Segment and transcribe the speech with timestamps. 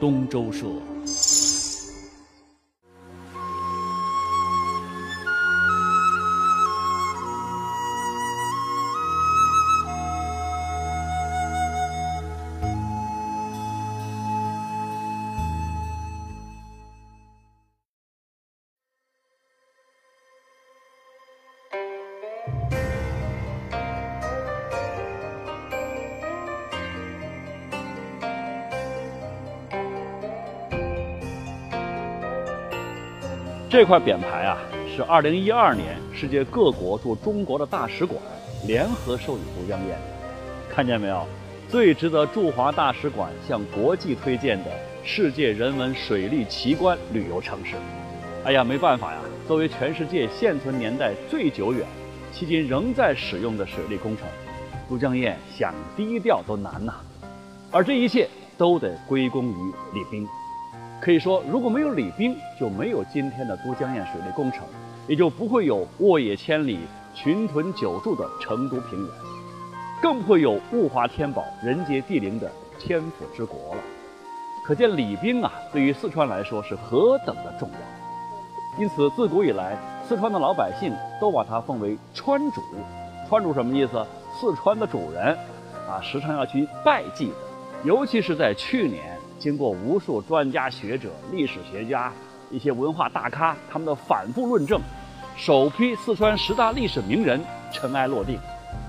[0.00, 0.66] 东周社。
[33.70, 34.56] 这块匾牌啊，
[34.96, 38.18] 是2012年世界各国驻中国的大使馆
[38.66, 39.96] 联合授予都江堰的。
[40.70, 41.26] 看见没有？
[41.68, 44.70] 最值得驻华大使馆向国际推荐的
[45.04, 47.76] 世界人文水利奇观旅游城市。
[48.42, 51.86] 哎呀，没办法呀，作为全世界现存年代最久远、
[52.32, 54.26] 迄今仍在使用的水利工程，
[54.88, 56.94] 都江堰想低调都难呐。
[57.70, 58.26] 而这一切
[58.56, 60.26] 都得归功于李冰。
[61.00, 64.64] 可以说，如果没有李冰，就没有今天的都江堰水利工程，
[65.06, 66.80] 也就不会有沃野千里、
[67.14, 69.08] 群屯久驻的成都平原，
[70.02, 73.80] 更不会有物华天宝、人杰地灵的天府之国了。
[74.66, 78.82] 可见李冰啊，对于四川来说是何等的重要。
[78.82, 82.60] 因此，自古以来，四川的老百姓都把他奉为川主。
[83.28, 84.04] 川主什么意思？
[84.38, 85.36] 四川的主人，
[85.88, 87.34] 啊，时常要去拜祭的。
[87.84, 89.17] 尤其是在去年。
[89.38, 92.12] 经过无数专家学者、历史学家、
[92.50, 94.80] 一些文化大咖他们的反复论证，
[95.36, 97.40] 首批四川十大历史名人
[97.72, 98.38] 尘埃落定，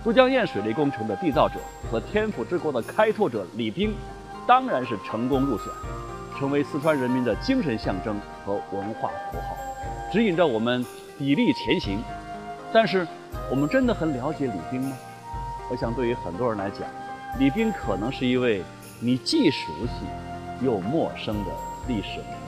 [0.03, 1.59] 都江堰水利工程的缔造者
[1.92, 3.94] 和天府之国的开拓者李冰，
[4.47, 5.66] 当然是成功入选，
[6.39, 9.55] 成为四川人民的精神象征和文化符号，
[10.11, 10.83] 指引着我们
[11.20, 12.00] 砥砺前行。
[12.73, 13.08] 但是，
[13.52, 14.97] 我们真的很了解李冰吗？
[15.70, 16.81] 我想，对于很多人来讲，
[17.38, 18.64] 李冰可能是一位
[19.00, 20.05] 你既熟悉。
[20.62, 21.52] 又陌生的
[21.88, 22.40] 历史名人。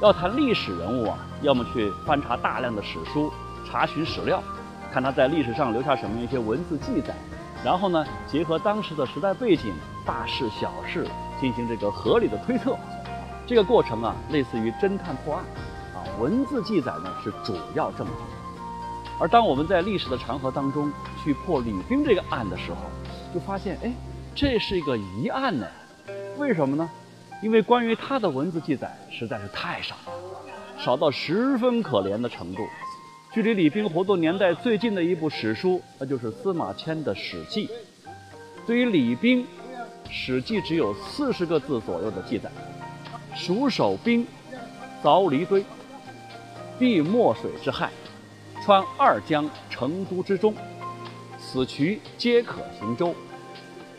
[0.00, 3.32] 要谈历史人物啊，要么去翻查大量的史书，
[3.64, 4.42] 查询史料，
[4.92, 7.14] 看他在历史上留下什么一些文字记载，
[7.64, 9.72] 然后呢，结合当时的时代背景、
[10.04, 11.06] 大事小事，
[11.40, 12.76] 进行这个合理的推测。
[13.46, 15.44] 这个过程啊，类似于侦探破案，
[15.94, 18.12] 啊，文字记载呢是主要证据。
[19.18, 20.90] 而当我们在历史的长河当中
[21.22, 22.78] 去破李冰这个案的时候，
[23.34, 23.92] 就发现，哎，
[24.34, 25.66] 这是一个疑案呢。
[26.38, 26.90] 为什么呢？
[27.42, 30.12] 因为关于他的文字记载实在是太少了，
[30.78, 32.62] 少到十分可怜的程度。
[33.32, 37.66] 距离李冰活动年代最近的一部史书，那就是司马迁的《史记》。
[38.66, 39.42] 对于李冰，
[40.10, 42.50] 《史记》只有四十个字左右的记载。
[43.34, 44.26] 蜀守兵，
[45.02, 45.64] 凿离堆，
[46.78, 47.90] 避墨水之害，
[48.64, 50.54] 穿二江成都之中，
[51.38, 53.14] 此渠皆可行舟。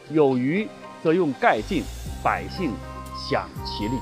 [0.09, 0.67] 有余
[1.01, 1.83] 则用盖尽，
[2.23, 2.71] 百姓
[3.15, 3.93] 享其利。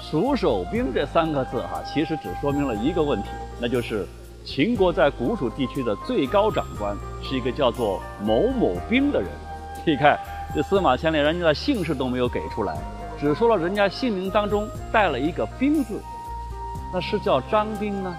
[0.00, 3.28] 蜀守兵这三个字哈，其实只说明了一个问题，
[3.60, 4.06] 那就是
[4.44, 9.30] 秦国在古蜀地区的最高长官是一个叫做某某兵的人。
[9.86, 10.18] 你看，
[10.54, 12.76] 这司马迁连人家的姓氏都没有给出来。
[13.22, 16.02] 只说了人家姓名当中带了一个“兵”字，
[16.92, 18.12] 那是叫张兵呢，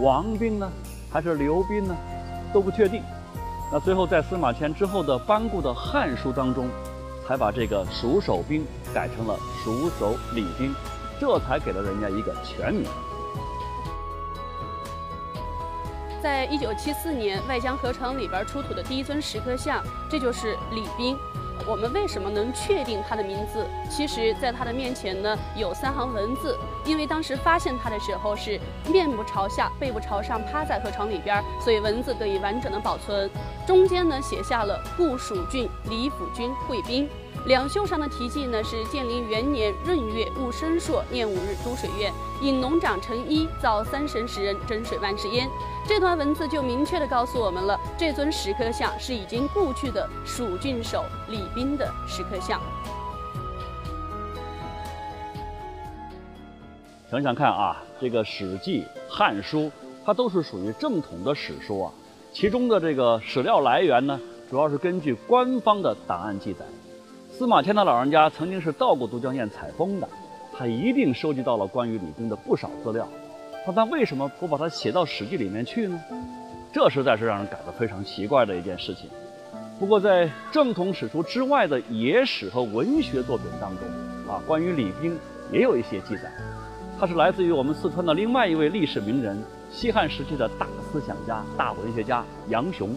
[0.00, 0.72] 王兵呢，
[1.12, 1.94] 还是刘兵呢？
[2.50, 3.02] 都不确定。
[3.70, 6.66] 那最后在司马迁之后的班固的《汉书》当中，
[7.28, 10.74] 才把这个蜀守兵改成了蜀守李兵，
[11.20, 12.88] 这才给了人家一个全名。
[16.22, 21.18] 在一九七四年外江河城里边出土的第一尊石刻像，这就是李冰。
[21.68, 23.66] 我们为什么能确定他的名字？
[23.90, 26.58] 其实，在他的面前呢，有三行文字。
[26.84, 28.58] 因为当时发现他的时候是
[28.90, 33.30] 面部朝下、背部朝上趴在河床里边，所以文字得以完整的保存。
[33.66, 37.08] 中间呢，写下了“故蜀郡李府君会宾”。
[37.46, 45.50] 两袖上的题记呢是建陵元年闰月戊申朔念五日都水院，引农长成一造三神石人真水万世焉。
[45.84, 52.60] 这段文字就明确的告诉我们了，这尊石刻像是已经故去的蜀郡守李冰的石刻像。
[57.10, 59.62] 想想看啊，这个《史记》《汉书》，
[60.04, 61.92] 它都是属于正统的史书啊，
[62.32, 64.18] 其中的这个史料来源呢，
[64.48, 66.64] 主要是根据官方的档案记载。
[67.32, 70.06] 司马迁的老人家曾经是到过都江堰采风的，
[70.52, 73.08] 他一定收集到了关于李冰的不少资料。
[73.66, 75.98] 那他为什么不把它写到《史记》里面去呢？
[76.70, 79.08] 这实在是让人感到非常奇怪的一件事情。
[79.80, 83.88] 不过，在正统史书之外的野史和文学作品当中，
[84.30, 85.18] 啊，关于李冰
[85.50, 86.30] 也有一些记载。
[87.00, 92.94] 他是来自于我们四川的另外一位历史名人，西汉时期的大思想家、大文学家杨雄。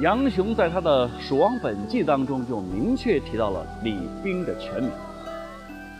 [0.00, 4.90] 杨雄在他的《蜀王本纪》当中就明确提到了李冰的全名。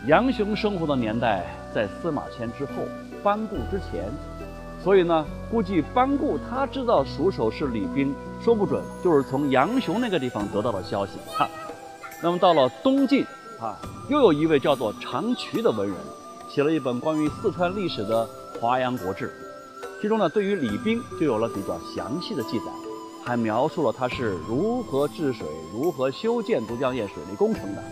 [0.08, 2.72] 杨雄生活的年代在司马迁之后，
[3.22, 4.10] 班固之前，
[4.82, 8.12] 所以呢，估计班固他知道蜀首是李冰，
[8.42, 11.12] 说不准就是从杨雄那个地方得到的消息。
[11.38, 11.48] 哈，
[12.20, 13.24] 那么到了东晋
[13.60, 15.96] 啊，又有一位叫做长渠的文人，
[16.48, 18.26] 写了一本关于四川历史的
[18.60, 19.28] 《华阳国志》，
[20.02, 22.64] 其中呢，对于李冰就有了比较详细的记载，
[23.24, 27.82] 还描述了他是如何治水、如何修建都江堰水利工程的。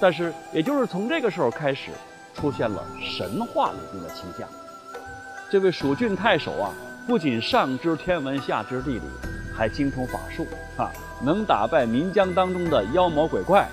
[0.00, 1.90] 但是，也就是从这个时候开始，
[2.34, 4.48] 出现了神话李冰的倾向。
[5.50, 6.72] 这位蜀郡太守啊，
[7.06, 9.02] 不仅上知天文，下知地理，
[9.54, 10.46] 还精通法术
[10.76, 10.90] 啊，
[11.22, 13.68] 能打败岷江当中的妖魔鬼怪。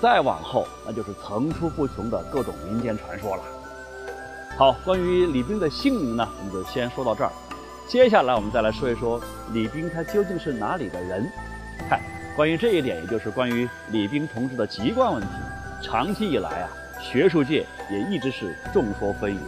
[0.00, 3.42] 再往后，那就是层出不穷的各种民间传说了。
[4.56, 7.32] 好，关于李冰的姓名呢，我们就先说到这儿。
[7.88, 9.22] 接下来，我们再来说一说
[9.52, 11.24] 李冰他究竟是哪里的人。
[11.88, 12.00] 看。
[12.34, 15.28] 关于这一点，也就是关于李冰同志的籍贯问题，
[15.80, 16.68] 长期以来啊，
[17.00, 19.38] 学术界也一直是众说纷纭。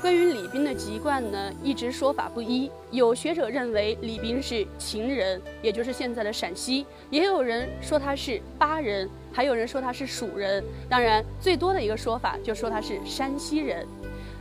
[0.00, 2.70] 关于李冰的籍贯呢，一直说法不一。
[2.90, 10.62] 有学者认为李冰是秦人，也就是现在的陕西；也有人说他是巴人，还有人说他是蜀人。
[10.88, 13.84] 当然，最多的一个说法就说他是山西人。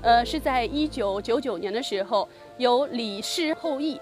[0.01, 2.27] 呃，是在一九九九年的时候，
[2.57, 3.99] 有李氏后裔。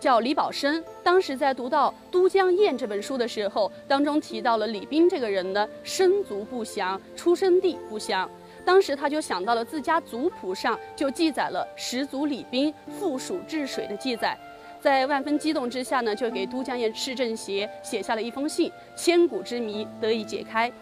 [0.00, 8.28] 叫李宝生，当时在读到《都江堰》这本书的时候，当中提到了李冰这个人呢，生卒不详，出生地不详。
[8.64, 14.36] 当时他就想到了自家族谱上就记载了始祖李冰附属治水的记载，
[14.80, 20.72] 在万分激动之下呢，就给都江堰市政协写下了一封信，千古之谜得以解开。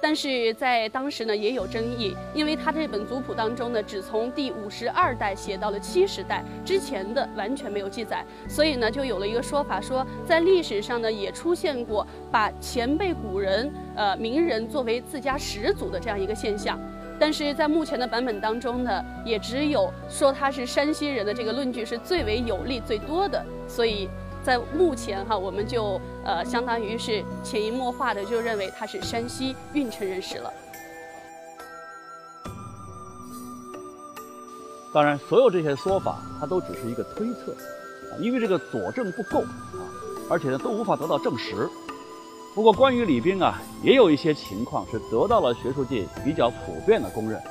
[0.00, 16.78] 但是在当时呢也有争议，因为他这本族谱当中呢只从第五十二代写到了七十代，之前的完全没有记载，所以呢就有了一个说法，说在历史上呢也出现过把前辈古人、呃名人作为自家始祖的这样一个现象，
[17.18, 24.08] 但是在目前的版本当中呢，也只有说他是山西人的这个论据是最为有力、最多的，所以。
[24.46, 30.52] 在目前哈，我们就呃，相当于是潜移默化的就认为他是山西运城人士了。
[34.94, 37.50] 当然，所有这些说法，它都只是一个推测，
[38.12, 39.82] 啊，因为这个佐证不够啊，
[40.30, 41.68] 而且呢，都无法得到证实。
[42.54, 47.42] 不过，关于李冰啊，也有一些情况是得到了学术界比较普遍的公认，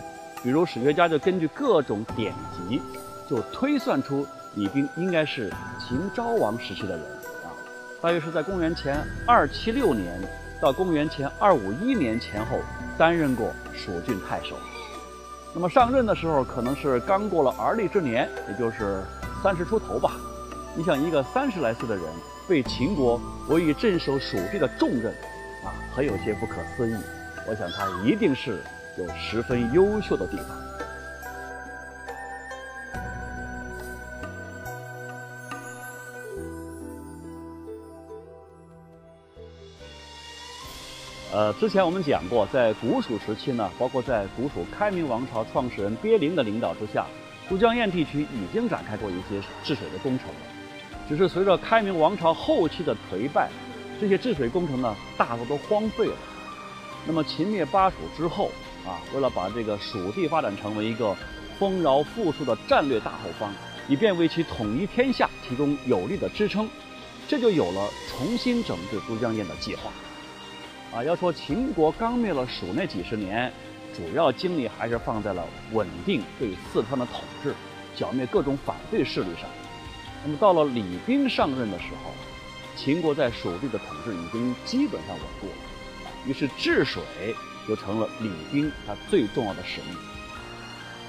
[0.42, 2.34] 比如史学家就根据各种典
[2.70, 2.82] 籍，
[3.30, 4.26] 就推算出。
[4.56, 7.02] 李冰应该是秦昭王时期的人
[7.44, 7.52] 啊，
[8.02, 10.18] 大约是在公元前二七六年
[10.62, 12.58] 到公元前二五一年前后
[12.98, 14.56] 担任过蜀郡太守。
[15.54, 19.04] 那么上任的时候可能是刚过了而立之年，也就是
[19.44, 20.14] 三十出头吧。
[20.74, 22.04] 你想一个三十来岁的人
[22.48, 23.20] 被秦国
[23.50, 25.12] 委以镇守蜀地的重任，
[25.66, 26.96] 啊，很有些不可思议。
[27.48, 28.62] 我想他一定是
[28.98, 30.48] 有十分优秀的地方。
[41.36, 47.06] 呃，之前我们讲过，在古蜀时期呢，包括在古蜀开明王朝创始人鳖灵的领导之下，
[47.50, 50.36] 都江堰地区已经展开过一些治水的工程了。
[51.10, 53.50] 只是随着开明王朝后期的颓败，
[54.00, 56.16] 这些治水工程呢，大多都荒废了。
[57.06, 58.50] 那么秦灭巴蜀之后
[58.86, 61.14] 啊，为了把这个蜀地发展成为一个
[61.60, 63.52] 丰饶富庶的战略大后方，
[63.90, 66.66] 以便为其统一天下提供有力的支撑，
[67.28, 69.92] 这就有了重新整治都江堰的计划。
[70.96, 73.52] 啊，要说秦国刚灭了蜀那几十年，
[73.94, 77.54] 主要精力还是放在了稳定对四川的统治，
[77.94, 79.50] 剿灭各种反对势力上。
[80.24, 82.12] 那么到了李冰上任的时候，
[82.78, 87.04] 秦国在蜀地的统治已经基本上稳固了，于是治水
[87.68, 89.98] 就成了李冰他最重要的使命。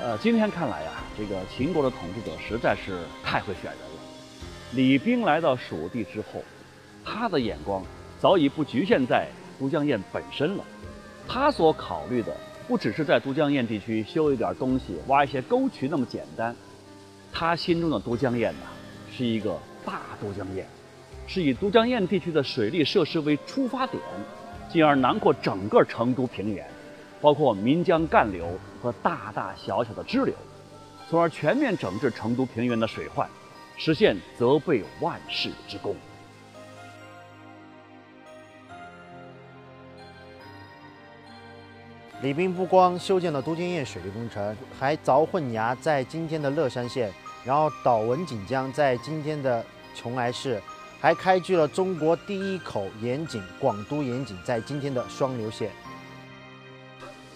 [0.01, 4.01] 呃，今天看来呀，这个秦国的统治者实在是太会选人了。
[4.73, 6.43] 李冰来到蜀地之后，
[7.05, 7.85] 他的眼光
[8.19, 9.29] 早已不局限在。
[9.59, 10.65] 都江堰本身了，
[11.27, 12.37] 他所考虑的
[12.69, 16.55] 不只是在都江堰地区修一点东西、挖一些沟渠那么简单，
[17.33, 18.67] 他心中的都江堰呐，
[19.17, 20.65] 是一个大都江堰，
[21.27, 24.03] 是以都江堰地区的水利设施为出发点，
[24.69, 26.69] 进而囊括整个成都平原，
[27.21, 28.47] 包括岷江干流
[28.83, 30.35] 和大大小小的支流，
[31.09, 33.29] 从而全面整治成都平原的水患，
[33.77, 35.95] 实现泽被万世之功。
[42.23, 47.13] 李冰不光修建了都江堰水利工程，还凿混崖在今天的乐山县，
[47.45, 49.63] 然后导文锦江在今天的
[49.95, 50.61] 邛崃市，
[50.99, 55.71] 还开具了中国第一口盐井广都盐井在今天的双流县。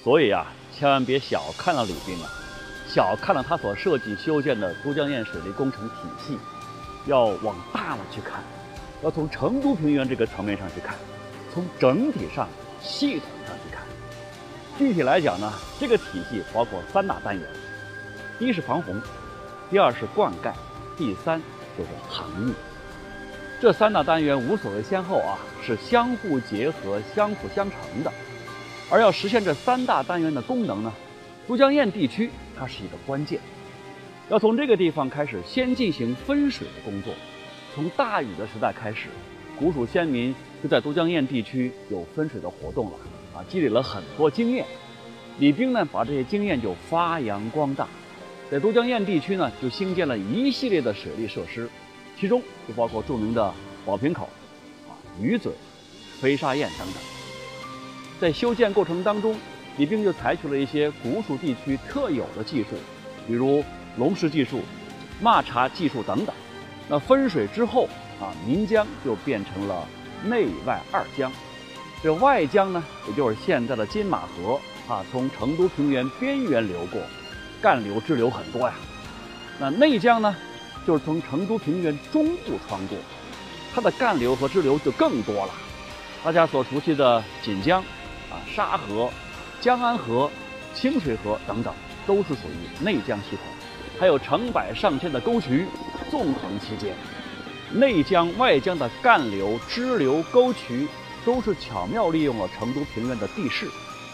[0.03, 2.31] 所以啊，千万别小看了李冰啊，
[2.89, 5.95] 小看了他所设计修建的都江堰水利工程体
[6.27, 6.39] 系，
[7.05, 8.43] 要往大了去看，
[9.03, 10.97] 要从成都平原这个层面上去看，
[11.53, 12.49] 从整体上、
[12.81, 13.55] 系统上。
[14.81, 17.47] 具体来讲呢，这个体系包括三大单元：
[18.39, 18.99] 第一是防洪，
[19.69, 20.51] 第二是灌溉，
[20.97, 21.39] 第三
[21.77, 22.55] 就是航运。
[23.61, 28.11] 这三大单元无所谓先后啊，是相互结合、相辅相成的。
[28.91, 30.91] 而要实现这三大单元的功能呢，
[31.47, 33.39] 都江堰地区它是一个关键，
[34.31, 37.13] 要从这个地方开始先进行分水的工作。
[37.75, 39.09] 从大禹的时代开始，
[39.59, 42.93] 古蜀先民就在都江堰地区有分水的活动了
[43.49, 44.65] 积累了很多经验。
[45.39, 47.89] 李冰呢，把这些经验就发扬光大，
[48.51, 51.69] 在都江堰地区呢，就兴建了一系列的水利设施，
[52.19, 53.53] 其中就包括著名的
[53.87, 54.29] 宝瓶口、
[54.89, 55.53] 啊鱼嘴、
[56.21, 57.03] 飞沙堰等等。
[58.21, 59.35] 在修建过程当中，
[59.79, 62.69] 李冰就采取了一些古蜀地区特有的技术，
[63.27, 63.65] 比如
[63.97, 64.61] 龙石技术、
[65.23, 66.35] 抹茶技术等等。
[66.89, 67.89] 那分水之后
[68.21, 69.87] 啊，岷江就变成了
[70.25, 71.33] 内外二江。
[72.03, 77.01] 这外江呢，也就是现在的金马河啊，从成都平原边缘流过，
[77.61, 78.75] 干流支流很多呀。
[79.59, 80.35] 那内江呢，
[80.87, 82.97] 就是从成都平原中部穿过，
[83.75, 85.53] 它的干流和支流就更多了。
[86.25, 87.83] 大家所熟悉的锦江。
[88.31, 89.11] 啊，沙河、
[89.61, 90.31] 江安河、
[90.73, 91.75] 清水河等等，
[92.07, 93.41] 都是属于内江系统。
[93.99, 95.67] 还有成百上千的沟渠
[96.13, 96.95] 纵横其间，
[97.73, 100.87] 内江、外江的干流、支流、沟渠，
[101.25, 103.67] 都是巧妙利用了成都平原的地势，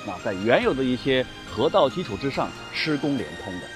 [0.07, 3.67] 啊，在原有的一些河道基础之上施工连通的，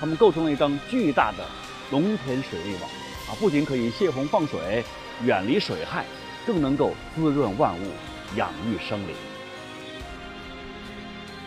[0.00, 1.44] 它们构成了一张巨大的
[1.90, 2.90] 农田水利网。
[3.28, 4.84] 啊，不仅可以泄洪放水，
[5.22, 6.04] 远离水害，
[6.44, 7.90] 更能够滋润万物，
[8.36, 9.14] 养育生灵。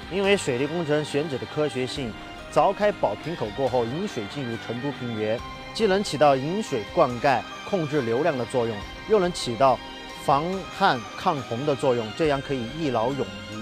[0.09, 2.13] 因为水利工程选址的科学性，
[2.53, 5.37] 凿开宝瓶口过后，引水进入成都平原，
[5.73, 8.77] 既能起到引水灌溉、控制流量的作用，
[9.09, 9.77] 又能起到
[10.25, 10.43] 防
[10.75, 13.61] 旱抗洪的作用，这样可以一劳永逸。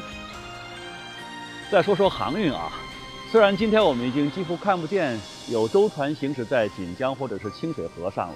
[1.70, 2.72] 再说说航运啊，
[3.30, 8.36] 虽然今天我们已经几乎看不见有舟船行驶在锦江或者是清水河上了，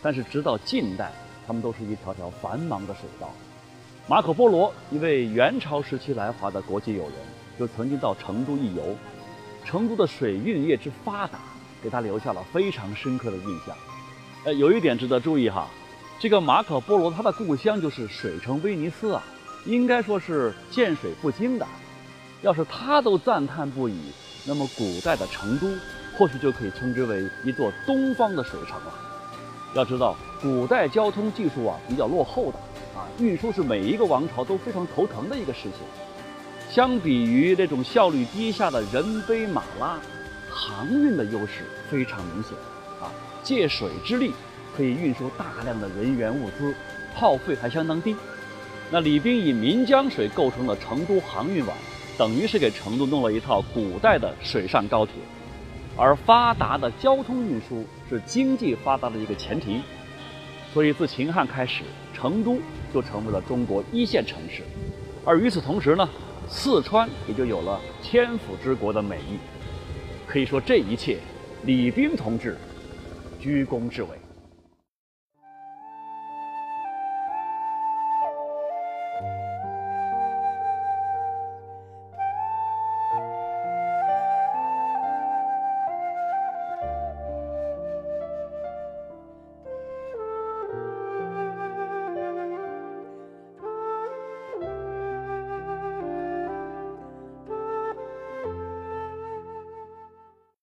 [0.00, 1.10] 但是直到近代，
[1.44, 3.32] 它们都是一条条繁忙的水道。
[4.06, 7.14] 马可波罗，一位元朝时期来华的国际友人，
[7.58, 8.96] 就曾经到成都一游。
[9.64, 11.40] 成都的水运业之发达，
[11.82, 13.76] 给他留下了非常深刻的印象。
[14.44, 15.66] 呃，有一点值得注意哈，
[16.18, 19.22] 这个马可波罗他的故乡就是水城威尼斯啊，
[19.66, 21.66] 应该说是见水不惊的。
[22.42, 24.12] 要是他都赞叹不已，
[24.46, 25.68] 那么古代的成都
[26.16, 28.94] 或许就可以称之为一座东方的水城了。
[29.74, 32.58] 要知道，古代交通技术啊比较落后的。
[32.98, 35.72] 啊，运输是每一个王朝都非常头疼的一个事情。
[36.70, 39.98] 相比于那种效率低下的人背马拉，
[40.50, 42.52] 航运的优势非常明显。
[43.02, 44.32] 啊，借水之力
[44.76, 46.74] 可以运输大量的人员物资，
[47.14, 48.14] 耗费还相当低。
[48.90, 51.76] 那李冰以岷江水构成了成都航运网，
[52.18, 55.14] 等于是给成都弄了一套古代的水上高铁。
[55.96, 59.80] 而发达的交通运输是经济发达的一个前提。
[60.74, 62.60] 所以自秦汉开始，成都
[62.92, 64.62] 就成为了中国一线城市，
[65.24, 66.06] 而与此同时呢，
[66.48, 69.38] 四川也就有了千府之国的美誉。
[70.26, 71.16] 可以说，这一切，
[71.64, 72.58] 李冰同志
[73.40, 74.10] 居功至伟。